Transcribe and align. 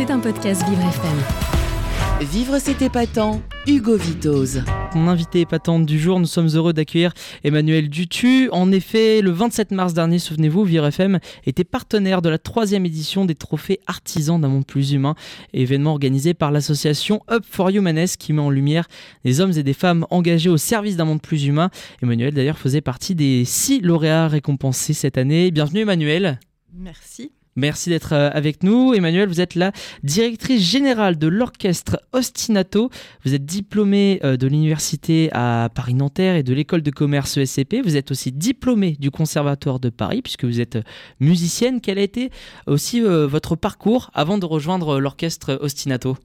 C'est 0.00 0.10
un 0.10 0.18
podcast 0.18 0.66
Vivre 0.66 0.80
FM. 0.80 2.26
Vivre 2.26 2.58
c'est 2.58 2.80
épatant, 2.80 3.42
Hugo 3.66 3.98
Vitoz. 3.98 4.64
Mon 4.94 5.08
invité 5.08 5.40
épatante 5.40 5.84
du 5.84 5.98
jour, 5.98 6.18
nous 6.18 6.24
sommes 6.24 6.48
heureux 6.54 6.72
d'accueillir 6.72 7.12
Emmanuel 7.44 7.90
Dutu. 7.90 8.48
En 8.50 8.72
effet, 8.72 9.20
le 9.20 9.30
27 9.30 9.72
mars 9.72 9.92
dernier, 9.92 10.18
souvenez-vous, 10.18 10.64
Vivre 10.64 10.86
FM 10.86 11.18
était 11.44 11.64
partenaire 11.64 12.22
de 12.22 12.30
la 12.30 12.38
troisième 12.38 12.86
édition 12.86 13.26
des 13.26 13.34
trophées 13.34 13.78
artisans 13.86 14.40
d'un 14.40 14.48
monde 14.48 14.64
plus 14.64 14.92
humain, 14.92 15.16
événement 15.52 15.90
organisé 15.90 16.32
par 16.32 16.50
l'association 16.50 17.20
Up 17.30 17.44
for 17.46 17.68
Humaness 17.68 18.16
qui 18.16 18.32
met 18.32 18.40
en 18.40 18.48
lumière 18.48 18.88
des 19.26 19.42
hommes 19.42 19.52
et 19.54 19.62
des 19.62 19.74
femmes 19.74 20.06
engagés 20.08 20.48
au 20.48 20.56
service 20.56 20.96
d'un 20.96 21.04
monde 21.04 21.20
plus 21.20 21.44
humain. 21.44 21.68
Emmanuel 22.02 22.32
d'ailleurs 22.32 22.58
faisait 22.58 22.80
partie 22.80 23.14
des 23.14 23.44
six 23.44 23.82
lauréats 23.82 24.28
récompensés 24.28 24.94
cette 24.94 25.18
année. 25.18 25.50
Bienvenue 25.50 25.80
Emmanuel. 25.80 26.40
Merci. 26.72 27.32
Merci 27.56 27.90
d'être 27.90 28.12
euh, 28.12 28.30
avec 28.32 28.62
nous. 28.62 28.94
Emmanuel, 28.94 29.28
vous 29.28 29.40
êtes 29.40 29.54
la 29.54 29.72
directrice 30.02 30.62
générale 30.62 31.18
de 31.18 31.26
l'orchestre 31.26 32.00
Ostinato. 32.12 32.90
Vous 33.24 33.34
êtes 33.34 33.44
diplômée 33.44 34.20
euh, 34.22 34.36
de 34.36 34.46
l'université 34.46 35.30
à 35.32 35.68
Paris-Nanterre 35.74 36.36
et 36.36 36.42
de 36.42 36.54
l'école 36.54 36.82
de 36.82 36.90
commerce 36.90 37.36
ESCP. 37.36 37.82
Vous 37.82 37.96
êtes 37.96 38.12
aussi 38.12 38.30
diplômée 38.30 38.96
du 38.98 39.10
Conservatoire 39.10 39.80
de 39.80 39.90
Paris 39.90 40.22
puisque 40.22 40.44
vous 40.44 40.60
êtes 40.60 40.76
euh, 40.76 40.82
musicienne. 41.18 41.80
Quel 41.80 41.98
a 41.98 42.02
été 42.02 42.30
aussi 42.66 43.00
votre 43.00 43.56
parcours 43.56 44.10
avant 44.14 44.38
de 44.38 44.46
rejoindre 44.46 45.00
l'orchestre 45.00 45.58
Ostinato? 45.60 46.16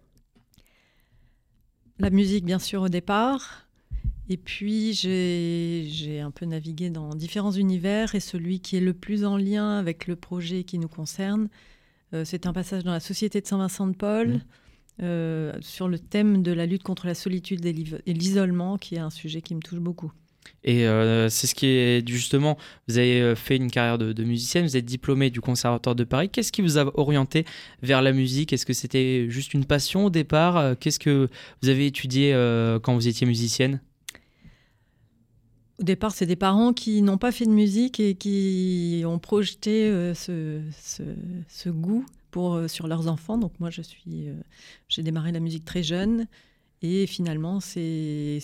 La 1.99 2.09
musique, 2.09 2.45
bien 2.45 2.59
sûr, 2.59 2.83
au 2.83 2.89
départ. 2.89 3.64
Et 4.27 4.37
puis, 4.37 4.93
j'ai 4.93 6.19
un 6.19 6.31
peu 6.31 6.45
navigué 6.45 6.89
dans 6.89 7.09
différents 7.13 7.51
univers 7.51 8.15
et 8.15 8.19
celui 8.19 8.59
qui 8.59 8.75
est 8.75 8.81
le 8.81 8.93
plus 8.93 9.23
en 9.23 9.37
lien 9.37 9.77
avec 9.77 10.07
le 10.07 10.15
projet 10.15 10.63
qui 10.63 10.79
nous 10.79 10.87
concerne, 10.87 11.47
euh, 12.13 12.23
c'est 12.25 12.47
un 12.47 12.53
passage 12.53 12.83
dans 12.83 12.91
la 12.91 12.99
Société 12.99 13.41
de 13.41 13.45
Saint-Vincent 13.45 13.87
de 13.87 13.95
Paul 13.95 14.29
mmh. 14.29 14.41
euh, 15.03 15.53
sur 15.61 15.87
le 15.87 15.99
thème 15.99 16.41
de 16.41 16.51
la 16.51 16.65
lutte 16.65 16.83
contre 16.83 17.05
la 17.05 17.13
solitude 17.13 17.63
et 17.65 18.13
l'isolement, 18.13 18.77
qui 18.77 18.95
est 18.95 18.99
un 18.99 19.11
sujet 19.11 19.41
qui 19.41 19.53
me 19.53 19.61
touche 19.61 19.79
beaucoup. 19.79 20.11
Et 20.63 20.87
euh, 20.87 21.27
c'est 21.29 21.47
ce 21.47 21.55
qui 21.55 21.67
est 21.67 22.07
justement, 22.07 22.57
vous 22.87 22.97
avez 22.97 23.35
fait 23.35 23.57
une 23.57 23.69
carrière 23.69 23.97
de, 23.97 24.13
de 24.13 24.23
musicienne, 24.23 24.65
vous 24.65 24.77
êtes 24.77 24.85
diplômé 24.85 25.29
du 25.29 25.41
Conservatoire 25.41 25.95
de 25.95 26.03
Paris. 26.03 26.29
Qu'est-ce 26.29 26.51
qui 26.51 26.61
vous 26.61 26.77
a 26.79 26.97
orienté 26.99 27.45
vers 27.83 28.01
la 28.01 28.11
musique? 28.11 28.53
Est-ce 28.53 28.65
que 28.65 28.73
c'était 28.73 29.27
juste 29.29 29.53
une 29.53 29.65
passion 29.65 30.05
au 30.05 30.09
départ? 30.09 30.77
Qu'est-ce 30.79 30.99
que 30.99 31.29
vous 31.61 31.69
avez 31.69 31.87
étudié 31.87 32.33
quand 32.83 32.93
vous 32.93 33.07
étiez 33.07 33.25
musicienne? 33.27 33.81
Au 35.79 35.83
départ, 35.83 36.13
c'est 36.13 36.25
des 36.25 36.35
parents 36.35 36.73
qui 36.73 37.01
n'ont 37.01 37.17
pas 37.17 37.31
fait 37.31 37.45
de 37.45 37.51
musique 37.51 37.99
et 37.99 38.15
qui 38.15 39.03
ont 39.05 39.19
projeté 39.19 39.89
euh, 39.89 40.13
ce, 40.13 41.69
goût 41.69 42.05
pour, 42.31 42.55
euh, 42.55 42.67
sur 42.67 42.87
leurs 42.87 43.07
enfants. 43.07 43.37
Donc 43.37 43.59
moi, 43.59 43.69
je 43.69 43.81
suis, 43.81 44.29
euh, 44.29 44.33
j'ai 44.87 45.03
démarré 45.03 45.31
la 45.31 45.39
musique 45.39 45.65
très 45.65 45.83
jeune. 45.83 46.27
Et 46.81 47.07
finalement, 47.07 47.59
c'est 47.59 48.39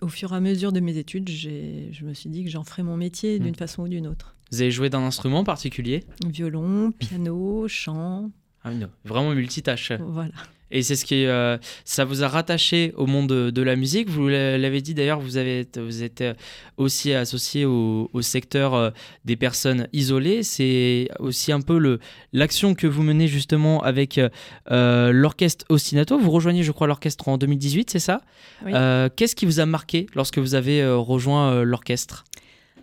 au 0.00 0.08
fur 0.08 0.32
et 0.32 0.36
à 0.36 0.40
mesure 0.40 0.72
de 0.72 0.80
mes 0.80 0.96
études, 0.96 1.28
je 1.28 2.04
me 2.04 2.14
suis 2.14 2.28
dit 2.30 2.42
que 2.42 2.50
j'en 2.50 2.64
ferais 2.64 2.82
mon 2.82 2.96
métier 2.96 3.38
d'une 3.38 3.52
mmh. 3.52 3.56
façon 3.56 3.82
ou 3.82 3.88
d'une 3.88 4.06
autre. 4.06 4.34
Vous 4.50 4.60
avez 4.60 4.70
joué 4.70 4.90
d'un 4.90 5.02
instrument 5.02 5.44
particulier? 5.44 6.02
Violon, 6.26 6.90
piano, 6.90 7.68
chant. 7.68 8.30
Ah 8.66 8.70
vraiment 9.04 9.30
multitâche. 9.30 9.92
Voilà. 9.92 10.32
Et 10.72 10.82
c'est 10.82 10.96
ce 10.96 11.04
qui, 11.04 11.26
euh, 11.26 11.58
ça 11.84 12.04
vous 12.04 12.24
a 12.24 12.28
rattaché 12.28 12.92
au 12.96 13.06
monde 13.06 13.28
de, 13.28 13.62
la 13.62 13.76
musique? 13.76 14.10
Vous 14.10 14.26
l'avez 14.26 14.80
dit 14.80 14.94
d'ailleurs, 14.94 15.20
vous 15.20 15.36
avez, 15.36 15.66
vous 15.76 16.02
êtes 16.02 16.22
euh, 16.22 16.34
aussi 16.76 17.14
associé 17.14 17.64
au, 17.64 18.10
secteur 18.20 18.74
euh, 18.74 18.90
des 19.24 19.36
personnes 19.36 19.86
isolées. 19.92 20.42
C'est 20.42 21.08
aussi 21.20 21.52
un 21.52 21.60
peu 21.60 21.78
le 21.78 22.00
l'action 22.32 22.74
que 22.74 22.88
vous 22.88 23.02
menez 23.04 23.28
justement 23.28 23.82
avec 23.82 24.20
l'orchestre 24.68 25.64
Ostinato. 25.68 26.18
Vous 26.18 26.30
rejoignez, 26.30 26.64
je 26.64 26.72
crois, 26.72 26.88
l'orchestre 26.88 27.28
en 27.28 27.38
2018, 27.38 27.90
c'est 27.90 27.98
ça? 28.00 28.22
Qu'est-ce 28.64 29.36
qui 29.36 29.46
vous 29.46 29.60
a 29.60 29.66
marqué 29.66 30.06
lorsque 30.14 30.38
vous 30.38 30.54
avez 30.54 30.84
rejoint 30.86 31.62
l'orchestre? 31.62 32.24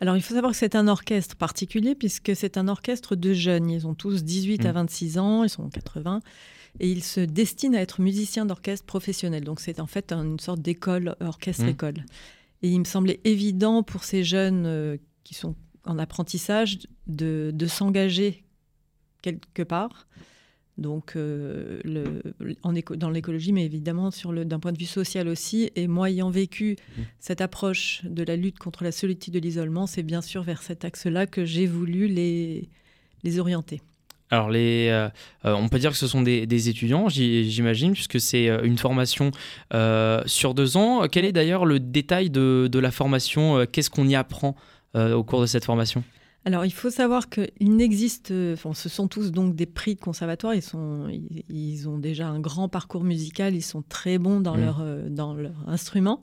Alors, 0.04 0.18
il 0.18 0.22
faut 0.22 0.34
savoir 0.34 0.52
que 0.52 0.58
c'est 0.58 0.76
un 0.76 0.90
orchestre 0.90 1.38
particulier 1.38 1.96
puisque 1.96 2.36
c'est 2.36 2.58
un 2.58 2.68
orchestre 2.68 3.16
de 3.16 3.32
jeunes. 3.32 3.70
Ils 3.70 3.88
ont 3.88 3.94
tous 3.94 4.26
18 4.26 4.66
à 4.66 4.74
26 4.74 5.16
mmh. 5.16 5.20
ans, 5.22 5.44
ils 5.46 5.50
sont 5.50 5.70
80 5.70 6.20
et 6.82 6.92
il 6.92 7.02
se 7.02 7.22
destine 7.22 7.74
à 7.74 7.80
être 7.80 8.02
musicien 8.02 8.46
d'orchestre 8.46 8.86
professionnel. 8.86 9.46
Donc 9.46 9.62
c'est 9.62 9.80
en 9.80 9.88
fait 9.88 10.12
une 10.12 10.42
sorte 10.42 10.60
d'école, 10.60 11.16
orchestre-école. 11.22 12.00
Mmh. 12.00 12.64
Et 12.64 12.70
il 12.72 12.80
me 12.80 12.84
semblait 12.84 13.22
évident 13.24 13.82
pour 13.82 14.04
ces 14.04 14.26
jeunes 14.26 14.66
euh, 14.66 14.98
qui 15.24 15.36
sont 15.36 15.56
en 15.86 15.98
apprentissage 15.98 16.80
de, 17.08 17.52
de 17.54 17.66
s'engager 17.66 18.44
quelque 19.22 19.64
part. 19.64 20.10
Donc, 20.78 21.16
euh, 21.16 21.80
le, 21.84 22.24
en 22.64 22.74
dans 22.96 23.10
l'écologie, 23.10 23.54
mais 23.54 23.66
évidemment 23.66 24.10
d'un 24.26 24.60
point 24.60 24.72
de 24.72 24.80
vue 24.80 24.86
social 24.86 25.28
aussi. 25.28 25.72
Et 25.76 25.88
moi, 25.88 26.10
ayant 26.10 26.32
vécu 26.32 26.76
mmh. 26.76 27.02
cette 27.20 27.42
approche 27.42 28.02
de 28.06 28.24
la 28.24 28.36
lutte 28.36 28.58
contre 28.58 28.84
la 28.84 28.92
solitude 28.92 29.34
de 29.36 29.40
l'isolement, 29.40 29.86
c'est 29.86 30.04
bien 30.04 30.22
sûr 30.22 30.42
vers 30.42 30.64
cet 30.64 30.84
axe-là 30.84 31.28
que 31.28 31.46
j'ai 31.46 31.68
voulu 31.68 32.08
les, 32.08 32.70
les 33.24 33.40
orienter. 33.40 33.82
Alors, 34.34 34.50
les, 34.50 34.88
euh, 34.90 35.10
euh, 35.46 35.54
on 35.54 35.70
peut 35.70 35.78
dire 35.78 35.92
que 35.92 35.98
ce 35.98 36.08
sont 36.08 36.24
des, 36.24 36.70
étudiants, 36.70 37.08
j'imagine, 37.08 37.94
puisque 37.94 38.20
c'est 38.20 38.50
euh, 38.50 38.64
une 38.64 38.80
formation 38.80 39.30
sur 40.26 40.56
deux 40.56 40.76
ans. 40.76 41.08
Quel 41.08 41.24
est 41.26 41.32
d'ailleurs 41.32 41.66
le 41.66 41.80
détail 41.80 42.32
de, 42.32 42.80
la 42.80 42.92
formation? 42.92 43.66
Qu'est-ce 43.72 43.92
qu'on 43.92 44.08
y 44.08 44.16
apprend 44.16 44.56
au 44.96 45.24
cours 45.24 45.42
de 45.42 45.46
cette 45.46 45.66
formation? 45.66 46.04
Alors, 46.46 46.66
il 46.66 46.74
faut 46.74 46.90
savoir 46.90 47.30
qu'il 47.30 47.78
n'existe, 47.78 48.34
enfin, 48.54 48.74
ce 48.74 48.90
sont 48.90 49.08
tous 49.08 49.32
donc 49.32 49.56
des 49.56 49.66
prix 49.66 49.96
de 49.96 50.02
conservatoire. 50.02 50.54
Ils 50.54 50.62
sont, 50.62 51.08
ils, 51.48 51.88
ont 51.88 51.98
déjà 51.98 52.28
un 52.28 52.42
grand 52.42 52.68
parcours 52.68 53.06
musical. 53.06 53.56
Ils 53.56 53.62
sont 53.62 53.82
très 53.82 54.18
bons 54.18 54.42
dans 54.42 54.58
mmh. 54.58 54.62
leur 54.62 54.86
dans 55.10 55.34
leur 55.36 55.70
instrument. 55.70 56.22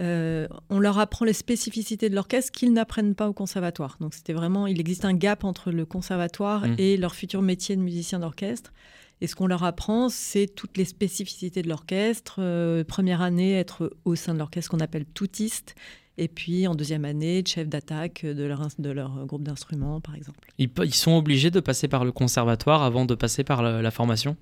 Euh, 0.00 0.48
on 0.70 0.78
leur 0.78 0.98
apprend 0.98 1.24
les 1.24 1.32
spécificités 1.32 2.08
de 2.08 2.14
l'orchestre 2.14 2.50
qu'ils 2.50 2.72
n'apprennent 2.72 3.14
pas 3.14 3.28
au 3.28 3.32
conservatoire. 3.32 3.96
Donc 4.00 4.14
c'était 4.14 4.32
vraiment, 4.32 4.66
il 4.66 4.80
existe 4.80 5.04
un 5.04 5.14
gap 5.14 5.44
entre 5.44 5.70
le 5.70 5.84
conservatoire 5.84 6.66
mmh. 6.66 6.74
et 6.78 6.96
leur 6.96 7.14
futur 7.14 7.42
métier 7.42 7.76
de 7.76 7.82
musicien 7.82 8.18
d'orchestre. 8.18 8.72
Et 9.20 9.28
ce 9.28 9.36
qu'on 9.36 9.46
leur 9.46 9.62
apprend, 9.62 10.08
c'est 10.08 10.48
toutes 10.48 10.76
les 10.76 10.84
spécificités 10.84 11.62
de 11.62 11.68
l'orchestre. 11.68 12.36
Euh, 12.38 12.82
première 12.82 13.22
année, 13.22 13.54
être 13.54 13.92
au 14.04 14.16
sein 14.16 14.34
de 14.34 14.38
l'orchestre 14.38 14.70
qu'on 14.70 14.80
appelle 14.80 15.04
toutiste. 15.04 15.76
Et 16.18 16.28
puis 16.28 16.66
en 16.66 16.74
deuxième 16.74 17.04
année, 17.04 17.42
chef 17.46 17.68
d'attaque 17.68 18.24
de 18.24 18.44
leur, 18.44 18.68
de 18.78 18.90
leur 18.90 19.26
groupe 19.26 19.42
d'instruments, 19.42 20.00
par 20.00 20.14
exemple. 20.14 20.52
Ils, 20.58 20.94
sont 20.94 21.12
obligés 21.12 21.50
de 21.50 21.60
passer 21.60 21.88
par 21.88 22.04
le 22.04 22.12
conservatoire 22.12 22.82
avant 22.82 23.06
de 23.06 23.14
passer 23.14 23.44
par 23.44 23.62
la 23.62 23.90
formation? 23.90 24.36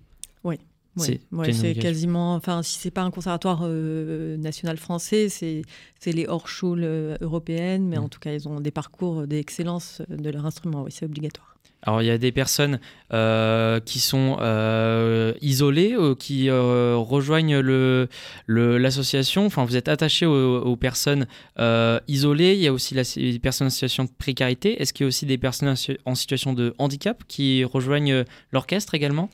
Oui. 0.44 0.58
Oui, 0.96 1.54
c'est 1.54 1.74
quasiment. 1.74 2.34
Enfin, 2.34 2.62
si 2.62 2.78
c'est 2.78 2.90
pas 2.90 3.02
un 3.02 3.10
conservatoire 3.10 3.60
euh, 3.62 4.36
national 4.36 4.76
français, 4.76 5.28
c'est 5.28 5.62
les 6.04 6.26
hors-schools 6.26 6.82
euh, 6.82 7.16
européennes, 7.20 7.86
mais 7.86 7.96
mm. 7.96 8.02
en 8.02 8.08
tout 8.08 8.18
cas, 8.18 8.32
ils 8.32 8.48
ont 8.48 8.60
des 8.60 8.70
parcours 8.70 9.26
d'excellence 9.26 10.02
de 10.08 10.30
leur 10.30 10.46
instrument. 10.46 10.82
Oui, 10.82 10.90
c'est 10.92 11.04
obligatoire. 11.04 11.49
Alors, 11.82 12.02
il 12.02 12.06
y 12.06 12.10
a 12.10 12.18
des 12.18 12.32
personnes 12.32 12.78
euh, 13.12 13.80
qui 13.80 14.00
sont 14.00 14.36
isolées, 15.40 15.96
qui 16.18 16.50
rejoignent 16.50 17.60
l'association. 18.48 19.42
Le, 19.42 19.46
enfin, 19.46 19.64
vous 19.64 19.76
êtes 19.76 19.88
attaché 19.88 20.26
aux, 20.26 20.76
personnes 20.76 21.26
isolées. 22.08 22.54
Il 22.54 22.60
y 22.60 22.66
a 22.66 22.72
aussi 22.72 22.94
les 23.16 23.38
personnes 23.38 23.68
en 23.68 23.70
situation 23.70 24.04
de 24.04 24.10
précarité. 24.10 24.80
Est-ce 24.80 24.92
qu'il 24.92 25.04
y 25.04 25.06
a 25.06 25.08
aussi 25.08 25.26
des 25.26 25.38
personnes 25.38 25.74
en 26.04 26.14
situation 26.14 26.52
de 26.52 26.74
handicap 26.78 27.22
qui 27.28 27.64
rejoignent 27.64 28.24
l'orchestre 28.52 28.94
également? 28.94 29.30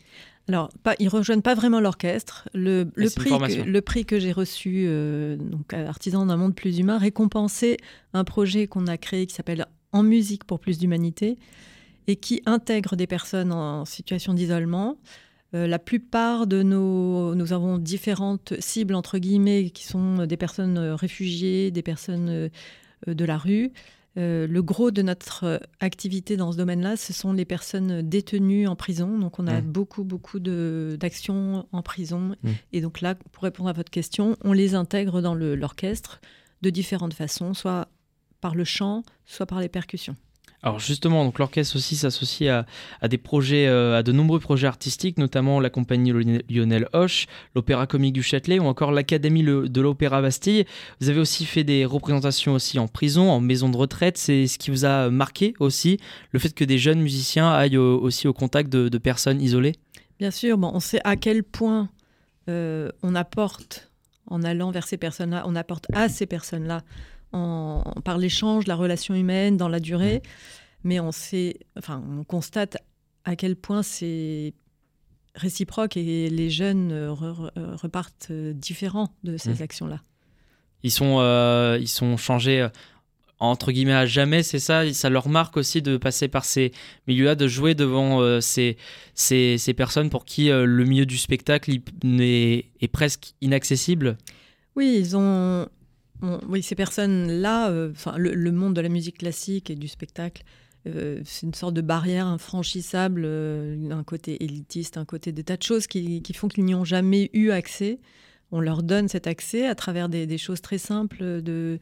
Alors, 0.49 0.71
pas, 0.85 0.95
ils 1.01 1.09
rejoignent 1.09 1.43
pas 1.43 1.55
vraiment 1.55 1.81
l'orchestre. 1.81 2.49
Le, 2.55 2.85
prix 2.85 3.31
que, 3.31 3.63
le, 3.63 3.81
prix 3.81 4.05
que, 4.05 4.21
j'ai 4.21 4.33
reçu, 4.33 4.85
euh, 4.87 5.37
donc 5.37 5.73
Artisan 5.73 6.27
d'un 6.27 6.37
monde 6.37 6.55
plus 6.55 6.79
humain, 6.79 6.99
récompensait 6.99 7.79
un 8.13 8.23
projet 8.23 8.69
qu'on 8.69 8.87
a 8.87 8.97
créé 8.97 9.27
qui 9.27 9.35
s'appelle 9.35 9.67
En 9.93 10.05
musique 10.05 10.45
pour 10.45 10.61
plus 10.61 10.79
d'humanité 10.79 11.37
et 12.07 12.17
qui 12.17 12.43
intègre 12.47 12.97
des 12.97 13.07
personnes 13.07 13.53
en 13.53 13.85
situation 13.85 14.35
d'isolement. 14.35 14.99
Euh, 15.55 15.67
la 15.67 15.79
plupart 15.79 16.47
de 16.47 16.63
nos, 16.63 17.35
nous 17.35 17.53
avons 17.53 17.79
différentes 17.79 18.55
cibles 18.61 18.95
entre 18.95 19.19
guillemets 19.19 19.71
qui 19.71 19.85
sont 19.85 20.27
des 20.27 20.37
personnes 20.37 20.79
réfugiées, 20.79 21.71
des 21.71 21.83
personnes 21.83 22.29
euh, 22.29 22.49
de 23.07 23.25
la 23.25 23.39
rue, 23.39 23.73
euh, 24.19 24.47
le 24.47 24.63
gros 24.63 24.91
de 24.91 25.03
notre 25.03 25.45
euh, 25.45 25.59
activité 25.81 26.37
dans 26.37 26.51
ce 26.51 26.57
domaine-là, 26.57 26.97
ce 26.97 27.13
sont 27.13 27.35
les 27.35 27.45
personnes 27.45 28.01
détenues 28.01 28.67
en 28.67 28.75
prison. 28.75 29.19
Donc, 29.19 29.39
on 29.39 29.47
a 29.47 29.61
mmh. 29.61 29.65
beaucoup, 29.65 30.05
beaucoup 30.05 30.41
d'actions 30.41 31.67
en 31.71 31.83
prison. 31.83 32.35
Mmh. 32.43 32.51
Et 32.73 32.81
donc 32.81 33.03
là, 33.03 33.15
pour 33.15 33.43
répondre 33.43 33.69
à 33.69 33.75
votre 33.75 33.91
question, 33.91 34.37
on 34.43 34.53
les 34.53 34.75
intègre 34.75 35.21
dans 35.21 35.35
l'orchestre 35.35 36.21
de 36.63 36.71
différentes 36.71 37.15
façons, 37.15 37.53
soit 37.53 37.89
par 38.41 38.55
le 38.55 38.65
chant, 38.65 39.03
soit 39.27 39.47
par 39.47 39.61
les 39.61 39.69
percussions. 39.69 40.17
Alors 40.63 40.79
justement, 40.79 41.25
donc 41.25 41.39
l'orchestre 41.39 41.77
aussi 41.77 41.97
s'associe 41.97 42.65
à, 43.01 43.09
des 43.09 43.19
projets, 43.19 43.67
euh, 43.69 43.99
à 43.99 44.03
de 44.03 44.13
nombreux 44.13 44.41
projets 44.41 44.67
artistiques, 44.67 45.19
notamment 45.19 45.61
la 45.61 45.71
compagnie 45.71 46.13
Lionel 46.49 46.89
Hoche, 46.93 47.27
l'Opéra 47.55 47.87
Comique 47.87 48.15
du 48.15 48.23
Châtelet 48.23 48.59
ou 48.59 48.65
encore 48.65 48.91
l'Académie 48.91 49.43
de 49.43 49.81
l'Opéra 49.81 50.23
Bastille. 50.23 50.65
Vous 51.01 51.09
avez 51.09 51.21
aussi 51.21 51.45
fait 51.45 51.65
des 51.65 51.85
représentations 51.85 52.55
aussi 52.55 52.79
en 52.79 52.89
prison, 52.89 53.31
en 53.31 53.41
maison 53.41 53.69
de 53.69 53.77
retraite. 53.77 54.19
C'est 54.19 54.47
ce 54.47 54.59
qui 54.59 54.71
vous 54.71 54.85
a 54.85 55.11
marqué 55.11 55.55
aussi, 55.61 55.99
le 56.33 56.39
fait 56.39 56.55
que 56.55 56.65
des 56.65 56.79
jeunes 56.79 57.01
musiciens 57.01 57.51
aillent 57.51 57.77
aussi 57.77 58.27
au 58.27 58.33
contact 58.33 58.71
de, 58.71 58.99
personnes 58.99 59.41
isolées? 59.43 59.75
Bien 60.19 60.31
sûr, 60.31 60.57
bon, 60.57 60.71
on 60.73 60.81
sait 60.81 61.01
à 61.05 61.17
quel 61.17 61.45
point 61.45 61.91
on 62.49 63.15
apporte 63.15 63.91
en 64.29 64.43
allant 64.43 64.71
vers 64.71 64.87
ces 64.87 64.97
personnes-là, 64.97 65.45
on 65.47 65.55
apporte 65.55 65.87
à 65.93 66.09
ces 66.09 66.27
personnes-là 66.27 66.83
par 67.33 68.19
l'échange, 68.19 68.67
la 68.67 68.77
relation 68.77 69.15
humaine, 69.15 69.57
dans 69.57 69.69
la 69.69 69.81
durée. 69.81 70.23
Mais 70.85 71.01
on 71.01 71.13
sait, 71.13 71.59
enfin, 71.77 72.03
on 72.09 72.25
constate 72.25 72.79
à 73.25 73.37
quel 73.37 73.57
point 73.57 73.83
c'est 73.83 74.55
réciproque 75.35 75.97
et 75.97 76.31
les 76.31 76.49
jeunes 76.49 76.93
repartent 77.75 78.33
différents 78.33 79.13
de 79.25 79.37
ces 79.37 79.51
mmh. 79.51 79.63
actions-là. 79.63 80.01
Ils 80.83 80.91
sont, 80.91 81.17
euh, 81.19 81.79
ils 81.81 81.89
sont 81.89 82.17
changés 82.17 82.63
euh, 82.63 82.69
entre 83.39 83.73
guillemets 83.73 83.93
à 83.93 84.07
jamais, 84.07 84.43
c'est 84.43 84.59
ça? 84.59 84.91
Ça 84.95 85.11
leur 85.11 85.29
marque 85.29 85.57
aussi 85.57 85.83
de 85.83 85.97
passer 85.97 86.29
par 86.29 86.45
ces 86.45 86.73
milieux-là, 87.07 87.35
de 87.35 87.49
jouer 87.49 87.75
devant 87.75 88.21
euh, 88.21 88.41
ces, 88.41 88.77
ces, 89.15 89.59
ces, 89.59 89.75
personnes 89.75 90.11
pour 90.11 90.25
qui 90.25 90.49
le 90.49 90.85
milieu 90.85 91.05
du 91.05 91.19
spectacle 91.19 91.71
est, 91.73 92.67
est, 92.81 92.89
presque 92.89 93.35
inaccessible? 93.41 94.17
Oui, 94.75 94.97
ils 94.99 95.17
ont, 95.17 95.67
oui, 96.49 96.63
ces 96.63 96.75
personnes-là, 96.75 97.91
enfin, 97.91 98.17
le, 98.17 98.53
monde 98.53 98.75
de 98.75 98.81
la 98.81 98.89
musique 98.89 99.19
classique 99.19 99.71
et 99.71 99.75
du 99.75 99.89
spectacle, 99.89 100.43
c'est 100.85 101.43
une 101.43 101.55
sorte 101.55 101.75
de 101.75 101.81
barrière 101.81 102.27
infranchissable, 102.27 103.27
un 103.27 104.05
côté 104.05 104.43
élitiste, 104.45 104.97
un 104.97 105.05
côté 105.05 105.33
des 105.33 105.45
tas 105.45 105.57
de 105.57 105.63
choses 105.63 105.87
qui, 105.87 106.23
qui 106.23 106.33
font 106.33 106.49
qu'ils 106.49 106.65
n'y 106.65 106.75
ont 106.75 106.85
jamais 106.85 107.31
eu 107.33 107.51
accès 107.51 107.99
on 108.53 108.61
leur 108.61 108.83
donne 108.83 109.09
cet 109.09 109.27
accès 109.27 109.67
à 109.67 109.75
travers 109.75 110.09
des, 110.09 110.39
choses 110.39 110.61
très 110.61 110.79
simples 110.79 111.43
de 111.43 111.79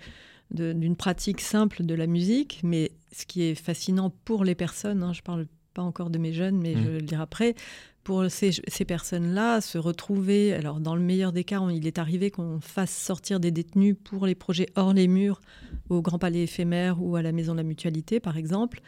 d'une 0.51 0.95
pratique 0.95 1.41
simple 1.41 1.85
de 1.85 1.95
la 1.95 2.07
musique, 2.07 2.61
mais 2.63 2.93
ce 3.11 3.27
qui 3.27 3.43
est 3.43 3.57
fascinant 3.57 4.11
pour 4.25 4.45
les 4.45 4.55
personnes, 4.55 5.03
hein, 5.03 5.13
je 5.13 5.21
ne 5.21 5.25
parle 5.25 5.47
pas 5.73 5.83
encore 5.83 6.11
de 6.11 6.19
mes 6.19 6.33
jeunes, 6.33 6.59
mais 6.59 6.75
je 6.75 6.79
mmh. 6.79 6.85
vais 6.85 7.01
le 7.01 7.07
dire 7.07 7.21
après, 7.21 7.55
pour 8.05 8.27
ces, 8.31 8.85
personnes-là, 8.87 9.63
se 9.63 9.79
retrouver, 9.79 10.53
alors 10.53 10.79
dans 10.79 10.95
le 10.95 11.01
meilleur 11.01 11.33
des 11.33 11.43
cas, 11.43 11.61
il 11.71 11.87
est 11.87 11.99
arrivé 11.99 12.31
qu'on 12.31 12.61
fasse 12.61 12.95
sortir 12.95 13.41
des 13.41 13.51
détenus 13.51 13.97
pour 14.05 14.27
les 14.27 14.35
projets 14.35 14.67
hors 14.77 14.93
les 14.93 15.09
murs, 15.09 15.41
au 15.89 16.03
Grand 16.03 16.19
Palais 16.19 16.43
éphémère 16.43 17.03
ou 17.03 17.17
à 17.17 17.23
la 17.23 17.33
Maison 17.33 17.53
de 17.53 17.59
la 17.59 17.63
Mutualité, 17.65 18.21
par 18.21 18.37
exemple. 18.37 18.81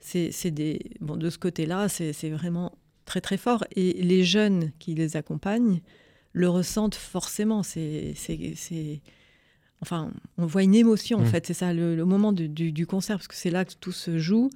C'est 0.00 0.50
des, 0.50 0.80
bon, 1.00 1.16
de 1.16 1.30
ce 1.30 1.38
côté-là, 1.38 1.88
c'est 1.88 2.30
vraiment 2.30 2.72
très 3.04 3.20
très 3.20 3.36
fort. 3.36 3.64
Et 3.74 3.92
les 3.94 4.24
jeunes 4.24 4.72
qui 4.78 4.94
les 4.94 5.16
accompagnent, 5.16 5.80
le 6.32 6.48
ressentent 6.48 6.94
forcément. 6.94 7.62
C'est, 7.62 8.14
enfin, 9.80 10.10
on 10.36 10.46
voit 10.46 10.62
une 10.62 10.74
émotion 10.74 11.18
en 11.18 11.22
mmh. 11.22 11.26
fait. 11.26 11.46
C'est 11.46 11.54
ça 11.54 11.72
le, 11.72 12.04
moment 12.04 12.32
du, 12.32 12.86
concert 12.86 13.16
parce 13.16 13.28
que 13.28 13.34
c'est 13.34 13.50
là 13.50 13.64
que 13.64 13.74
tout 13.78 13.92
se 13.92 14.18
joue. 14.18 14.50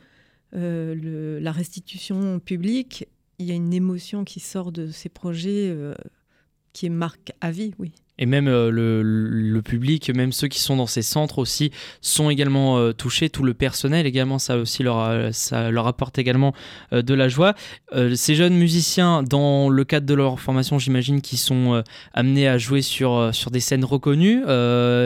Euh, 0.55 1.40
la 1.40 1.50
restitution 1.50 2.38
publique, 2.38 3.06
il 3.43 3.49
y 3.49 3.53
a 3.53 3.55
une 3.55 3.75
émotion 3.75 4.25
qui 4.25 4.41
sort 4.41 4.73
de 4.73 4.91
ces 4.91 5.09
projets 5.09 5.69
euh, 5.69 5.94
qui 6.73 6.87
est 6.87 6.91
marque 6.91 7.33
à 7.41 7.50
vie, 7.50 7.75
oui. 7.79 7.93
Et 8.19 8.27
même 8.27 8.47
euh, 8.47 8.71
le, 8.71 9.62
public, 9.62 10.11
même 10.15 10.33
ceux 10.33 10.47
qui 10.47 10.61
sont 10.61 10.77
dans 10.77 10.87
ces 10.87 11.03
centres 11.03 11.39
aussi, 11.39 11.73
sont 12.03 12.31
également 12.31 12.79
euh, 12.79 12.93
touchés. 12.93 13.31
Tout 13.31 13.43
le 13.43 13.53
personnel 13.53 14.06
également, 14.06 14.39
ça 14.39 14.59
aussi 14.59 14.83
leur, 14.83 15.35
ça 15.35 15.71
leur 15.71 15.87
apporte 15.87 16.19
également 16.19 16.53
de 16.93 17.15
la 17.15 17.29
joie. 17.29 17.55
ces 18.15 18.35
jeunes 18.35 18.55
musiciens, 18.55 19.23
dans 19.23 19.69
le 19.69 19.85
cadre 19.85 20.06
de 20.06 20.15
leur 20.15 20.39
formation, 20.39 20.79
j'imagine 20.79 21.21
qu'ils 21.21 21.39
sont 21.39 21.83
amenés 22.12 22.47
à 22.47 22.59
jouer 22.59 22.83
sur, 22.83 23.35
sur 23.35 23.50
des 23.50 23.61
scènes 23.61 23.85
reconnues. 23.85 24.43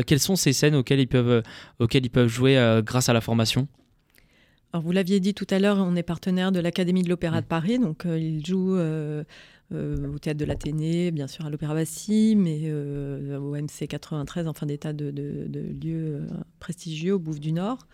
quelles 0.07 0.21
sont 0.21 0.37
ces 0.37 0.53
scènes 0.53 0.75
auxquelles 0.75 1.01
ils 1.01 1.09
peuvent, 1.09 1.43
auxquelles 1.79 2.05
ils 2.05 2.11
peuvent 2.11 2.29
jouer 2.29 2.81
grâce 2.85 3.09
à 3.09 3.13
la 3.13 3.21
formation? 3.21 3.69
Alors 4.77 4.85
vous 4.85 4.93
l'aviez 4.93 5.21
dit 5.21 5.33
tout 5.33 5.47
à 5.49 5.59
l'heure, 5.59 5.79
on 5.79 5.97
est 5.97 6.03
partenaire 6.03 6.53
de 6.53 6.61
l'Académie 6.61 7.03
de 7.03 7.09
l'Opéra 7.09 7.41
de 7.41 7.47
mmh. 7.47 7.49
Paris, 7.49 7.79
donc 7.79 8.03
ils 8.05 8.45
jouent 8.45 8.77
euh, 8.77 9.25
au 9.73 10.19
théâtre 10.19 10.39
de 10.39 10.45
l'Athénée, 10.45 11.13
bien 11.13 11.27
sûr 11.27 11.47
à 11.47 11.51
l'Opéra 11.51 11.73
Bassi, 11.73 12.35
mais 12.37 12.65
euh, 12.65 13.39
au 13.39 13.57
MC 13.57 13.89
93, 13.89 14.49
enfin 14.49 14.67
des 14.67 14.77
tas 14.77 14.93
de, 14.93 15.09
lieux 15.09 16.17
euh, 16.17 16.27
prestigieux 16.61 17.15
au 17.15 17.19
Bouffe 17.19 17.41
du 17.41 17.53
Nord. 17.53 17.87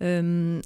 On, 0.00 0.60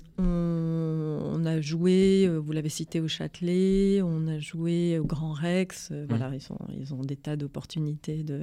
a 1.47 1.61
joué, 1.63 2.29
vous 2.29 2.53
l'avez 2.53 2.69
cité, 2.69 3.01
au 3.01 3.09
Châtelet, 3.09 4.03
on 4.03 4.27
a 4.29 4.39
joué 4.39 4.99
au 4.99 5.07
Grand 5.07 5.33
Rex. 5.33 5.91
Mmh. 5.91 6.05
Voilà, 6.11 6.31
ils, 6.35 6.43
sont, 6.43 6.59
ils 6.79 6.93
ont 6.93 7.01
des 7.01 7.17
tas 7.17 7.37
d'opportunités 7.37 8.25
de, 8.25 8.43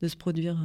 de, 0.00 0.08
se 0.08 0.16
produire. 0.16 0.56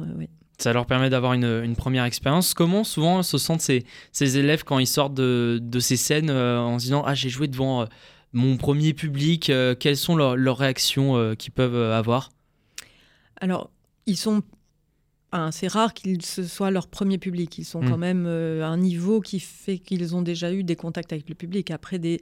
Ça 0.62 0.72
leur 0.72 0.86
permet 0.86 1.10
d'avoir 1.10 1.32
une, 1.32 1.74
première 1.76 2.04
expérience. 2.04 2.54
Comment 2.54 2.84
souvent 2.84 3.22
se 3.22 3.36
sentent 3.36 3.60
ces, 3.60 3.84
ces 4.12 4.38
élèves 4.38 4.64
quand 4.64 4.78
ils 4.78 4.86
sortent 4.86 5.14
de, 5.14 5.58
de 5.60 5.80
ces 5.80 5.96
scènes 5.96 6.30
en 6.30 6.78
se 6.78 6.84
disant 6.84 7.02
Ah, 7.06 7.14
j'ai 7.14 7.28
joué 7.28 7.48
devant 7.48 7.86
mon 8.32 8.56
premier 8.56 8.94
public 8.94 9.50
euh, 9.50 9.74
Quelles 9.78 9.96
sont 9.96 10.16
leurs, 10.16 10.56
réactions 10.56 11.16
euh, 11.16 11.34
qu'ils 11.34 11.52
peuvent 11.52 11.74
euh, 11.74 11.96
avoir? 11.96 12.30
Alors, 13.36 13.70
ils 14.06 14.16
sont. 14.16 14.42
c'est 15.50 15.68
rare 15.68 15.94
qu'ils 15.94 16.22
ce 16.22 16.44
soit 16.44 16.70
leur 16.70 16.88
premier 16.88 17.18
public. 17.18 17.58
Ils 17.58 17.64
sont 17.64 17.80
quand 17.80 17.96
hmm. 17.96 18.00
même 18.00 18.26
à 18.26 18.68
un 18.68 18.78
niveau 18.78 19.20
qui 19.20 19.40
fait 19.40 19.78
qu'ils 19.78 20.14
ont 20.14 20.22
déjà 20.22 20.52
eu 20.52 20.64
des 20.64 20.76
contacts 20.76 21.12
avec 21.12 21.28
le 21.28 21.34
public. 21.34 21.70
Après, 21.70 21.98
des, 21.98 22.20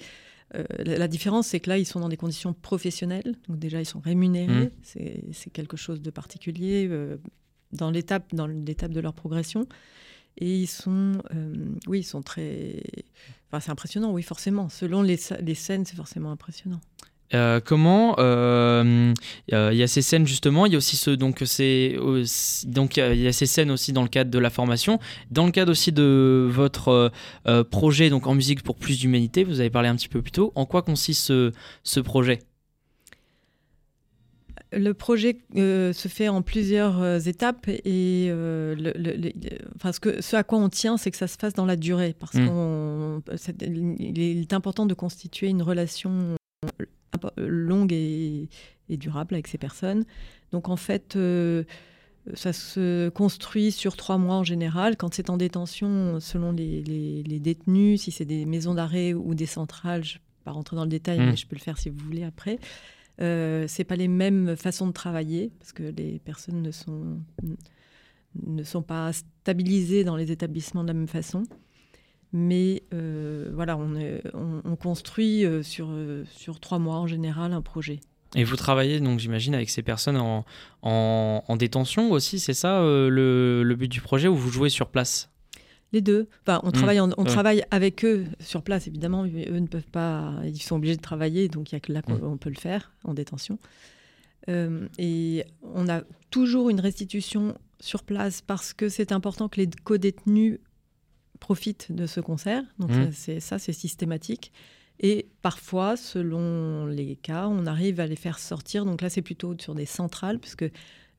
la 0.78 1.08
différence, 1.08 1.48
c'est 1.48 1.60
que 1.60 1.70
là, 1.70 1.78
ils 1.78 1.86
sont 1.86 2.00
dans 2.00 2.08
des 2.08 2.16
conditions 2.16 2.54
professionnelles. 2.54 3.36
Donc, 3.48 3.58
déjà, 3.58 3.80
ils 3.80 3.86
sont 3.86 4.00
rémunérés. 4.00 4.70
Hmm. 4.82 5.30
C'est 5.32 5.50
quelque 5.52 5.76
chose 5.76 6.00
de 6.00 6.10
particulier 6.10 6.88
dans 7.72 7.90
l'étape 7.90 8.32
de 8.34 9.00
leur 9.00 9.14
progression. 9.14 9.66
Et 10.38 10.56
ils 10.60 10.66
sont, 10.66 11.22
euh, 11.34 11.54
oui, 11.86 12.00
ils 12.00 12.04
sont 12.04 12.22
très. 12.22 12.82
Enfin, 13.48 13.60
c'est 13.60 13.70
impressionnant, 13.70 14.12
oui, 14.12 14.22
forcément. 14.22 14.68
Selon 14.68 15.02
les, 15.02 15.18
les 15.40 15.54
scènes, 15.54 15.84
c'est 15.84 15.96
forcément 15.96 16.30
impressionnant. 16.30 16.80
Euh, 17.32 17.60
comment 17.64 18.16
euh, 18.18 19.14
il 19.46 19.76
y 19.76 19.82
a 19.84 19.86
ces 19.86 20.02
scènes 20.02 20.26
justement 20.26 20.66
il 20.66 20.72
y 20.72 20.74
a 20.74 20.78
aussi 20.78 20.96
ce 20.96 21.12
donc 21.12 21.44
c'est 21.46 21.94
donc 22.64 22.96
il 22.96 23.20
y 23.20 23.28
a 23.28 23.32
ces 23.32 23.46
scènes 23.46 23.70
aussi 23.70 23.92
dans 23.92 24.02
le 24.02 24.08
cadre 24.08 24.32
de 24.32 24.38
la 24.40 24.50
formation 24.50 24.98
dans 25.30 25.46
le 25.46 25.52
cadre 25.52 25.70
aussi 25.70 25.92
de 25.92 26.48
votre 26.50 27.12
projet 27.70 28.10
donc 28.10 28.26
en 28.26 28.34
musique 28.34 28.64
pour 28.64 28.74
plus 28.74 28.98
d'humanité 28.98 29.44
vous 29.44 29.60
avez 29.60 29.70
parlé 29.70 29.88
un 29.88 29.94
petit 29.94 30.08
peu 30.08 30.22
plus 30.22 30.32
tôt 30.32 30.50
en 30.56 30.66
quoi 30.66 30.82
consiste 30.82 31.32
ce 31.84 32.00
projet? 32.00 32.40
Le 34.72 34.94
projet 34.94 35.38
euh, 35.56 35.92
se 35.92 36.08
fait 36.08 36.28
en 36.28 36.42
plusieurs 36.42 37.02
euh, 37.02 37.18
étapes 37.18 37.68
et 37.68 38.28
euh, 38.30 38.76
enfin, 39.76 39.92
ce, 39.92 40.00
que, 40.00 40.20
ce 40.20 40.36
à 40.36 40.44
quoi 40.44 40.58
on 40.58 40.68
tient, 40.68 40.96
c'est 40.96 41.10
que 41.10 41.16
ça 41.16 41.26
se 41.26 41.36
fasse 41.36 41.54
dans 41.54 41.66
la 41.66 41.76
durée 41.76 42.14
parce 42.18 42.34
mmh. 42.34 43.22
qu'il 43.58 44.20
est 44.20 44.52
important 44.52 44.86
de 44.86 44.94
constituer 44.94 45.48
une 45.48 45.62
relation 45.62 46.36
longue 47.36 47.92
et, 47.92 48.48
durable 48.88 49.34
avec 49.34 49.46
ces 49.46 49.58
personnes. 49.58 50.04
Donc 50.52 50.68
en 50.68 50.76
fait, 50.76 51.16
ça 52.34 52.52
se 52.52 53.08
construit 53.08 53.72
sur 53.72 53.96
trois 53.96 54.18
mois 54.18 54.36
en 54.36 54.44
général. 54.44 54.96
Quand 54.96 55.14
c'est 55.14 55.30
en 55.30 55.36
détention, 55.36 56.18
selon 56.20 56.52
les, 56.52 56.82
les 56.82 57.40
détenus, 57.40 58.02
si 58.02 58.10
c'est 58.10 58.24
des 58.24 58.46
maisons 58.46 58.74
d'arrêt 58.74 59.14
ou 59.14 59.34
des 59.34 59.46
centrales, 59.46 60.04
je 60.04 60.14
ne 60.14 60.18
vais 60.18 60.44
pas 60.44 60.50
rentrer 60.52 60.76
dans 60.76 60.84
le 60.84 60.90
détail, 60.90 61.20
mmh. 61.20 61.26
mais 61.26 61.36
je 61.36 61.46
peux 61.46 61.56
le 61.56 61.60
faire 61.60 61.78
si 61.78 61.88
vous 61.88 62.04
voulez 62.04 62.24
après. 62.24 62.58
Euh, 63.20 63.66
c'est 63.68 63.84
pas 63.84 63.96
les 63.96 64.08
mêmes 64.08 64.56
façons 64.56 64.86
de 64.86 64.92
travailler 64.92 65.52
parce 65.58 65.72
que 65.72 65.82
les 65.82 66.18
personnes 66.20 66.62
ne 66.62 66.70
sont, 66.70 67.18
ne 68.46 68.62
sont 68.62 68.82
pas 68.82 69.12
stabilisées 69.12 70.04
dans 70.04 70.16
les 70.16 70.32
établissements 70.32 70.82
de 70.82 70.88
la 70.88 70.94
même 70.94 71.08
façon. 71.08 71.44
Mais 72.32 72.84
euh, 72.94 73.50
voilà, 73.54 73.76
on, 73.76 73.94
on, 74.64 74.76
construit 74.76 75.44
euh, 75.44 75.62
sur, 75.62 75.88
euh, 75.90 76.24
sur 76.30 76.60
trois 76.60 76.78
mois 76.78 76.96
en 76.96 77.06
général 77.06 77.52
un 77.52 77.62
projet. 77.62 78.00
Et 78.36 78.44
vous 78.44 78.54
travaillez 78.54 79.00
donc, 79.00 79.18
j'imagine, 79.18 79.54
avec 79.54 79.68
ces 79.68 79.82
personnes 79.82 80.16
en, 80.16 80.44
en, 80.82 81.56
détention 81.56 82.12
aussi, 82.12 82.38
c'est 82.38 82.54
ça 82.54 82.80
le, 82.80 83.64
le, 83.64 83.74
but 83.74 83.88
du 83.88 84.00
projet, 84.00 84.28
ou 84.28 84.36
vous 84.36 84.50
jouez 84.50 84.68
sur 84.68 84.88
place? 84.88 85.32
Les 85.92 86.00
deux. 86.00 86.28
Enfin, 86.42 86.60
on 86.62 86.68
mmh. 86.68 86.72
travaille, 86.72 87.00
on 87.00 87.24
travaille 87.24 87.64
avec 87.70 88.04
eux 88.04 88.24
sur 88.38 88.62
place, 88.62 88.86
évidemment. 88.86 89.24
Eux 89.24 89.58
ne 89.58 89.66
peuvent 89.66 89.90
pas, 89.90 90.34
ils 90.44 90.62
sont 90.62 90.76
obligés 90.76 90.96
de 90.96 91.02
travailler, 91.02 91.48
donc 91.48 91.72
il 91.72 91.74
n'y 91.74 91.78
a 91.78 91.80
que 91.80 91.92
là 91.92 92.02
qu'on 92.02 92.34
mmh. 92.34 92.38
peut 92.38 92.50
le 92.50 92.60
faire 92.60 92.92
en 93.04 93.14
détention. 93.14 93.58
Euh, 94.48 94.88
et 94.98 95.44
on 95.62 95.88
a 95.88 96.02
toujours 96.30 96.70
une 96.70 96.80
restitution 96.80 97.56
sur 97.78 98.02
place 98.02 98.40
parce 98.40 98.72
que 98.72 98.88
c'est 98.88 99.12
important 99.12 99.48
que 99.48 99.60
les 99.60 99.68
co-détenus 99.84 100.58
profitent 101.40 101.92
de 101.92 102.06
ce 102.06 102.20
concert. 102.20 102.62
Donc 102.78 102.90
mmh. 102.90 103.12
c'est 103.12 103.40
ça, 103.40 103.58
c'est 103.58 103.72
systématique. 103.72 104.52
Et 105.02 105.28
parfois, 105.40 105.96
selon 105.96 106.86
les 106.86 107.16
cas, 107.16 107.48
on 107.48 107.64
arrive 107.66 108.00
à 108.00 108.06
les 108.06 108.16
faire 108.16 108.38
sortir. 108.38 108.84
Donc 108.84 109.00
là, 109.00 109.08
c'est 109.08 109.22
plutôt 109.22 109.54
sur 109.58 109.74
des 109.74 109.86
centrales, 109.86 110.38
puisque 110.38 110.70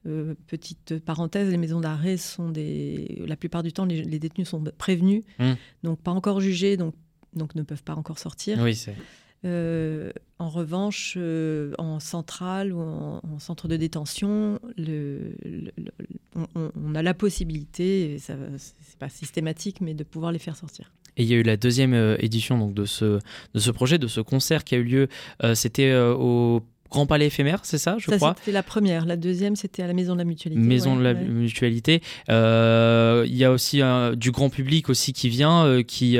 euh, 0.07 0.33
petite 0.47 0.97
parenthèse, 0.99 1.49
les 1.49 1.57
maisons 1.57 1.79
d'arrêt 1.79 2.17
sont 2.17 2.49
des. 2.49 3.23
La 3.27 3.35
plupart 3.35 3.61
du 3.61 3.71
temps, 3.71 3.85
les, 3.85 4.19
détenus 4.19 4.47
sont 4.47 4.63
prévenus, 4.77 5.23
mmh. 5.37 5.51
donc 5.83 6.01
pas 6.01 6.11
encore 6.11 6.41
jugés, 6.41 6.75
donc, 6.75 6.95
donc 7.33 7.53
ne 7.53 7.61
peuvent 7.61 7.83
pas 7.83 7.95
encore 7.95 8.17
sortir. 8.17 8.59
Oui, 8.61 8.75
c'est. 8.75 8.95
Euh, 9.43 10.11
en 10.37 10.49
revanche, 10.49 11.15
euh, 11.17 11.73
en 11.79 11.99
centrale 11.99 12.73
ou 12.73 12.79
en, 12.79 13.39
centre 13.39 13.67
de 13.67 13.75
détention, 13.75 14.59
le, 14.77 15.35
on, 16.55 16.95
a 16.95 17.01
la 17.01 17.13
possibilité, 17.13 18.17
c'est 18.19 18.97
pas 18.99 19.09
systématique, 19.09 19.81
mais 19.81 19.93
de 19.93 20.03
pouvoir 20.03 20.31
les 20.31 20.39
faire 20.39 20.55
sortir. 20.55 20.91
Et 21.17 21.23
il 21.23 21.29
y 21.29 21.33
a 21.33 21.37
eu 21.37 21.43
la 21.43 21.57
deuxième 21.57 21.93
édition 22.19 22.57
donc, 22.57 22.73
de, 22.73 22.85
ce, 22.85 23.19
de 23.53 23.59
ce 23.59 23.71
projet, 23.71 23.97
de 23.97 24.07
ce 24.07 24.21
concert 24.21 24.63
qui 24.63 24.75
a 24.75 24.77
eu 24.77 24.83
lieu, 24.83 25.07
c'était 25.55 25.93
au 25.93 26.63
Grand 26.91 27.05
Palais 27.05 27.27
éphémère, 27.27 27.61
c'est 27.63 27.77
ça, 27.77 27.95
je 27.97 28.11
crois 28.11 28.35
C'était 28.37 28.51
la 28.51 28.63
première. 28.63 29.05
La 29.05 29.15
deuxième, 29.15 29.55
c'était 29.55 29.81
à 29.81 29.87
la 29.87 29.93
Maison 29.93 30.13
de 30.13 30.19
la 30.19 30.25
Mutualité. 30.25 30.61
Maison 30.61 30.95
de 30.95 31.01
la 31.01 31.13
Mutualité. 31.13 32.01
Il 32.27 33.35
y 33.35 33.45
a 33.45 33.51
aussi 33.51 33.81
du 34.15 34.31
grand 34.31 34.49
public 34.49 34.89
aussi 34.89 35.13
qui 35.13 35.29
vient, 35.29 35.81
qui 35.83 36.19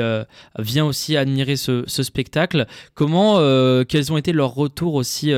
vient 0.58 0.84
aussi 0.84 1.16
admirer 1.16 1.56
ce, 1.56 1.84
ce 1.86 2.02
spectacle. 2.02 2.66
Comment, 2.94 3.36
quels 3.84 4.12
ont 4.12 4.16
été 4.16 4.32
leurs 4.32 4.54
retours 4.54 4.94
aussi 4.94 5.30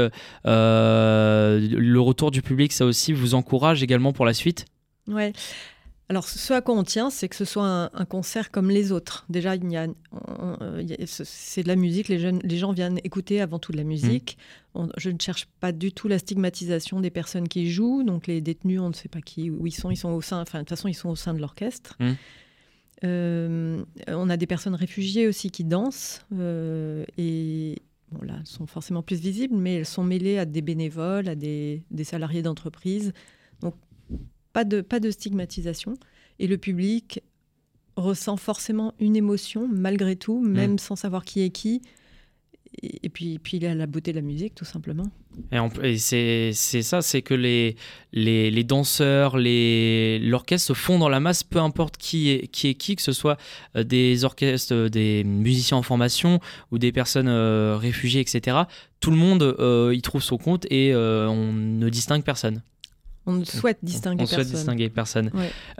Le 0.45 1.99
retour 1.99 2.31
du 2.31 2.43
public, 2.43 2.73
ça 2.73 2.85
aussi 2.87 3.13
vous 3.13 3.35
encourage 3.35 3.83
également 3.83 4.13
pour 4.13 4.25
la 4.25 4.35
suite? 4.35 4.67
Ouais. 5.09 5.33
Alors, 6.11 6.29
ce 6.29 6.53
à 6.53 6.61
quoi 6.61 6.75
on 6.75 6.83
tient, 6.83 7.09
c'est 7.09 7.29
que 7.31 7.37
ce 7.37 7.47
soit 7.47 7.91
un, 7.95 8.05
concert 8.05 8.51
comme 8.51 8.69
les 8.69 8.93
autres. 8.93 9.25
Déjà, 9.31 9.57
il 9.57 9.71
y 9.71 9.77
a, 9.77 9.87
c'est 11.07 11.63
de 11.63 11.69
la 11.69 11.77
musique, 11.77 12.09
les, 12.09 12.19
jeunes, 12.19 12.41
les 12.43 12.59
gens 12.59 12.73
viennent 12.73 13.01
écouter 13.05 13.41
avant 13.41 13.59
tout 13.59 13.73
de 13.73 13.79
la 13.79 13.85
musique. 13.85 14.37
Mmh. 14.75 14.87
je 14.99 15.11
ne 15.11 15.19
cherche 15.19 15.47
pas 15.61 15.73
du 15.73 15.93
tout 15.93 16.09
la 16.09 16.19
stigmatisation 16.19 17.01
des 17.01 17.11
personnes 17.11 17.49
qui 17.49 17.71
jouent. 17.71 18.03
Donc, 18.03 18.27
les 18.27 18.43
détenus, 18.43 18.81
on 18.81 18.89
ne 18.89 18.95
sait 18.95 19.09
pas 19.09 19.23
qui, 19.23 19.51
où 19.51 19.67
ils 19.67 19.73
sont. 19.73 19.91
Ils 19.91 19.97
sont 19.97 20.11
au 20.11 20.21
sein, 20.21 20.43
enfin, 20.43 20.59
de 20.59 20.65
toute 20.65 20.71
façon, 20.71 20.89
ils 20.89 20.95
sont 20.95 21.09
au 21.09 21.17
sein 21.17 21.33
de 21.33 21.41
l'orchestre. 21.41 21.97
Mmh. 21.99 22.13
Euh, 23.05 23.83
on 24.09 24.29
a 24.29 24.37
des 24.37 24.47
personnes 24.47 24.75
réfugiées 24.75 25.27
aussi 25.27 25.51
qui 25.51 25.65
dansent. 25.65 26.21
Euh, 26.35 27.05
et 27.17 27.77
bon, 28.13 28.27
là, 28.27 28.35
elles 28.41 28.47
sont 28.47 28.67
forcément 28.67 29.03
plus 29.03 29.21
visibles, 29.21 29.57
mais 29.57 29.77
elles 29.77 29.87
sont 29.87 30.05
mêlées 30.05 30.39
à 30.39 30.45
des 30.45 30.61
bénévoles, 30.61 31.29
à 31.29 31.35
des, 31.35 31.83
des 31.91 32.05
salariés 32.05 32.43
d'entreprise. 32.43 33.15
Donc, 33.63 33.75
pas 34.55 34.65
de, 34.65 34.81
pas 34.81 35.01
de 35.01 35.11
stigmatisation. 35.11 35.99
Et 36.39 36.47
le 36.47 36.57
public 36.57 37.21
ressent 37.97 38.39
forcément 38.39 38.95
une 38.99 39.17
émotion, 39.17 39.69
malgré 39.71 40.17
tout, 40.17 40.41
même 40.41 40.75
mm. 40.75 40.79
sans 40.79 40.97
savoir 40.97 41.25
qui 41.25 41.43
est 41.43 41.51
qui. 41.51 41.83
Et, 42.83 43.09
puis, 43.09 43.39
puis 43.39 43.59
il 43.59 43.63
y 43.63 43.67
a 43.67 43.75
la 43.75 43.87
beauté 43.87 44.11
de 44.11 44.17
la 44.17 44.23
musique, 44.23 44.57
tout 44.57 44.65
simplement. 44.65 45.07
Et, 45.53 45.97
c'est 45.97 46.53
ça, 46.53 47.03
c'est 47.03 47.23
que 47.23 47.35
les, 47.35 47.77
les, 48.13 48.51
les 48.51 48.65
danseurs, 48.65 49.37
l'orchestre 49.39 50.69
se 50.69 50.73
font 50.73 50.99
dans 50.99 51.09
la 51.09 51.21
masse, 51.21 51.45
peu 51.45 51.61
importe 51.61 51.97
qui 51.97 52.31
est 52.31 52.49
qui, 52.49 52.69
est 52.69 52.75
qui 52.75 52.97
que 52.97 53.03
ce 53.03 53.13
soit 53.13 53.37
euh, 53.77 53.85
des 53.85 54.25
orchestres, 54.25 54.75
euh, 54.75 54.89
des 54.89 55.23
musiciens 55.23 55.77
en 55.77 55.83
formation 55.83 56.41
ou 56.73 56.79
des 56.79 56.91
personnes 56.91 57.29
euh, 57.29 57.77
réfugiées, 57.77 58.21
etc. 58.21 58.63
Tout 58.99 59.13
le 59.13 59.17
monde 59.19 59.57
y 59.93 60.03
trouve 60.03 60.23
son 60.23 60.37
compte 60.37 60.67
et 60.71 60.95
on 60.97 61.53
ne 61.53 61.89
distingue 61.91 62.25
personne. 62.25 62.63
On 63.27 63.43
souhaite 63.45 63.79
distinguer 63.83 64.17
on, 64.23 64.27
personne. 64.27 64.45
souhaite 64.45 64.55
distinguer 64.55 64.89
personne. 64.91 65.31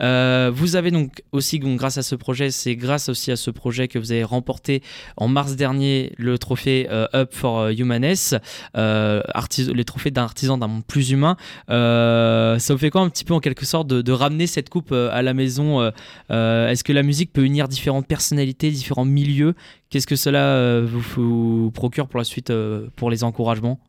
Euh, 0.01 0.51
vous 0.53 0.75
avez 0.75 0.89
donc 0.89 1.23
aussi, 1.31 1.59
donc, 1.59 1.77
grâce 1.77 1.97
à 1.97 2.01
ce 2.01 2.15
projet, 2.15 2.49
c'est 2.49 2.75
grâce 2.75 3.07
aussi 3.07 3.31
à 3.31 3.35
ce 3.35 3.51
projet 3.51 3.87
que 3.87 3.99
vous 3.99 4.11
avez 4.11 4.23
remporté 4.23 4.81
en 5.15 5.27
mars 5.27 5.55
dernier 5.55 6.13
le 6.17 6.39
trophée 6.39 6.87
euh, 6.89 7.07
Up 7.13 7.33
for 7.33 7.69
Humaness, 7.69 8.33
euh, 8.77 9.21
les 9.57 9.85
trophées 9.85 10.11
d'un 10.11 10.23
artisan 10.23 10.57
d'un 10.57 10.67
monde 10.67 10.85
plus 10.85 11.11
humain. 11.11 11.37
ça 11.67 12.73
vous 12.73 12.79
fait 12.79 12.89
quoi 12.89 13.01
un 13.01 13.09
petit 13.09 13.25
peu 13.25 13.33
en 13.33 13.39
quelque 13.39 13.65
sorte 13.65 13.87
de, 13.87 14.11
ramener 14.15 14.47
cette 14.47 14.69
coupe 14.69 14.91
à 14.93 15.21
la 15.21 15.33
maison 15.33 15.81
Est-ce 16.29 16.83
que 16.83 16.93
la 16.93 17.03
musique 17.03 17.31
peut 17.31 17.43
unir 17.43 17.67
différentes 17.67 18.07
personnalités, 18.07 18.71
différents 18.71 19.05
milieux? 19.05 19.53
Qu'est-ce 19.89 20.07
que 20.07 20.15
cela 20.15 20.81
vous, 20.81 21.71
procure 21.71 22.07
pour 22.07 22.17
la 22.17 22.23
suite, 22.23 22.51
pour 22.95 23.11
les 23.11 23.23
encouragements? 23.23 23.79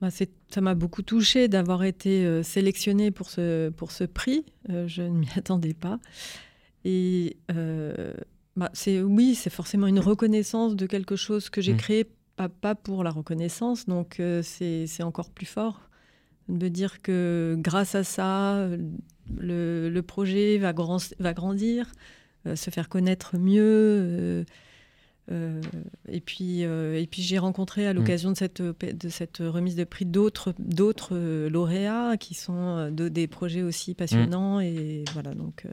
Bah, 0.00 0.08
ça 0.10 0.60
m'a 0.60 0.74
beaucoup 0.74 1.02
touché 1.02 1.48
d'avoir 1.48 1.82
été 1.82 2.24
euh, 2.24 2.42
sélectionnée 2.42 3.10
pour 3.10 3.30
ce, 3.30 3.70
pour 3.70 3.90
ce 3.90 4.04
prix. 4.04 4.44
Euh, 4.70 4.86
je 4.86 5.02
ne 5.02 5.18
m'y 5.18 5.28
attendais 5.36 5.74
pas. 5.74 5.98
Et 6.84 7.36
euh, 7.50 8.12
bah, 8.56 8.70
c'est, 8.74 9.00
oui, 9.00 9.34
c'est 9.34 9.50
forcément 9.50 9.88
une 9.88 9.98
reconnaissance 9.98 10.76
de 10.76 10.86
quelque 10.86 11.16
chose 11.16 11.50
que 11.50 11.60
j'ai 11.60 11.74
mmh. 11.74 11.78
créé, 11.78 12.06
pas, 12.36 12.48
pas, 12.48 12.76
pour 12.76 13.02
la 13.02 13.10
reconnaissance. 13.10 13.86
Donc 13.86 14.22
c'est, 14.42 14.86
c'est 14.86 15.02
encore 15.02 15.30
plus 15.30 15.46
fort 15.46 15.80
de 16.48 16.68
dire 16.68 17.02
que 17.02 17.56
grâce 17.58 17.94
à 17.94 18.04
ça, 18.04 18.68
le, 19.36 19.90
le 19.90 20.02
projet 20.02 20.56
va, 20.58 20.72
grand, 20.72 20.98
va 21.18 21.34
grandir, 21.34 21.92
se 22.54 22.70
faire 22.70 22.88
connaître 22.88 23.36
mieux. 23.36 24.46
Euh, 25.30 25.60
et 26.08 26.20
puis, 26.20 26.64
euh, 26.64 27.00
et 27.00 27.06
puis 27.06 27.22
j'ai 27.22 27.38
rencontré 27.38 27.86
à 27.86 27.92
mm. 27.92 27.96
l'occasion 27.96 28.32
de 28.32 28.36
cette, 28.36 28.62
de 28.62 29.08
cette 29.08 29.38
remise 29.38 29.76
de 29.76 29.84
prix 29.84 30.06
d'autres, 30.06 30.54
d'autres 30.58 31.10
euh, 31.12 31.50
lauréats 31.50 32.16
qui 32.16 32.34
sont 32.34 32.90
de, 32.90 33.08
des 33.08 33.26
projets 33.26 33.62
aussi 33.62 33.94
passionnants. 33.94 34.60
Et 34.60 35.04
voilà, 35.12 35.34
donc. 35.34 35.64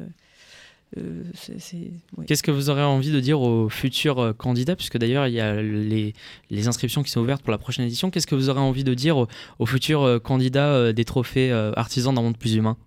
Qu'est-ce 2.25 2.43
que 2.43 2.51
vous 2.51 2.69
aurez 2.69 2.83
envie 2.83 3.11
de 3.11 3.19
dire 3.19 3.41
aux 3.41 3.67
futurs 3.67 4.33
candidats? 4.37 4.77
Puisque 4.77 4.97
d'ailleurs, 4.97 5.27
il 5.27 5.33
y 5.33 5.41
a 5.41 5.61
les, 5.61 6.13
les, 6.49 6.67
inscriptions 6.69 7.03
qui 7.03 7.11
sont 7.11 7.19
ouvertes 7.19 7.41
pour 7.41 7.51
la 7.51 7.57
prochaine 7.57 7.83
édition. 7.83 8.11
Qu'est-ce 8.11 8.27
que 8.27 8.35
vous 8.35 8.49
aurez 8.49 8.61
envie 8.61 8.85
de 8.85 8.93
dire 8.93 9.17
aux, 9.17 9.27
aux 9.59 9.65
futurs 9.65 10.21
candidats 10.23 10.93
des 10.93 11.03
trophées 11.03 11.51
artisans 11.75 12.15
d'un 12.15 12.21
monde 12.21 12.37
plus 12.37 12.55
humain? 12.55 12.77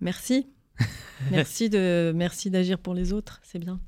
Merci. 0.00 0.46
merci, 1.30 1.68
de, 1.68 2.12
merci 2.14 2.48
d'agir 2.48 2.78
pour 2.78 2.94
les 2.94 3.12
autres, 3.12 3.40
c'est 3.42 3.58
bien. 3.58 3.78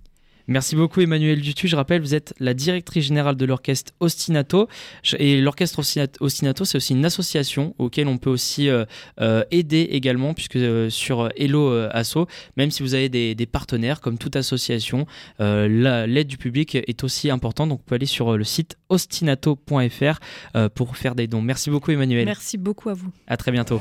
Merci 0.48 0.76
beaucoup 0.76 1.00
Emmanuel 1.00 1.40
Dutu. 1.40 1.68
Je 1.68 1.76
rappelle, 1.76 2.00
vous 2.00 2.14
êtes 2.14 2.34
la 2.38 2.54
directrice 2.54 3.06
générale 3.06 3.36
de 3.36 3.44
l'orchestre 3.44 3.92
Ostinato. 4.00 4.68
Et 5.18 5.40
l'orchestre 5.40 5.80
Ostinato, 6.20 6.64
c'est 6.64 6.76
aussi 6.76 6.92
une 6.92 7.04
association 7.04 7.74
auquel 7.78 8.08
on 8.08 8.18
peut 8.18 8.30
aussi 8.30 8.68
euh, 8.68 8.84
euh, 9.20 9.44
aider 9.50 9.88
également, 9.90 10.34
puisque 10.34 10.56
euh, 10.56 10.90
sur 10.90 11.30
Hello 11.36 11.72
Asso, 11.90 12.26
même 12.56 12.70
si 12.70 12.82
vous 12.82 12.94
avez 12.94 13.08
des, 13.08 13.46
partenaires, 13.46 14.00
comme 14.00 14.18
toute 14.18 14.36
association, 14.36 15.06
l'aide 15.38 16.26
du 16.26 16.38
public 16.38 16.74
est 16.74 17.04
aussi 17.04 17.30
importante. 17.30 17.68
Donc 17.68 17.80
vous 17.80 17.84
pouvez 17.84 17.96
aller 17.96 18.06
sur 18.06 18.36
le 18.36 18.44
site 18.44 18.76
ostinato.fr 18.88 20.68
pour 20.74 20.96
faire 20.96 21.14
des 21.14 21.26
dons. 21.26 21.42
Merci 21.42 21.70
beaucoup 21.70 21.90
Emmanuel. 21.90 22.24
Merci 22.24 22.56
beaucoup 22.56 22.88
à 22.88 22.94
vous. 22.94 23.10
À 23.26 23.36
très 23.36 23.52
bientôt. 23.52 23.80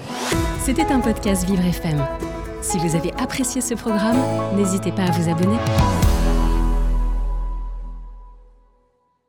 C'était 0.59 0.85
un 0.85 0.99
podcast 0.99 1.47
Vivre 1.47 1.65
FM. 1.65 2.03
Si 2.61 2.77
vous 2.77 2.95
avez 2.95 3.11
apprécié 3.13 3.61
ce 3.61 3.73
programme, 3.73 4.17
n'hésitez 4.55 4.91
pas 4.91 5.03
à 5.03 5.11
vous 5.11 5.29
abonner. 5.29 5.57